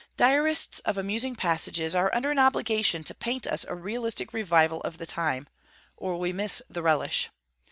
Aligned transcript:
Diarists 0.17 0.79
of 0.79 0.97
amusing 0.97 1.35
passages 1.35 1.93
are 1.93 2.09
under 2.15 2.31
an 2.31 2.39
obligation 2.39 3.03
to 3.03 3.13
paint 3.13 3.45
us 3.45 3.65
a 3.69 3.75
realistic 3.75 4.33
revival 4.33 4.81
of 4.81 4.97
the 4.97 5.05
time, 5.05 5.47
or 5.95 6.17
we 6.19 6.33
miss 6.33 6.59
the 6.67 6.81
relish. 6.81 7.29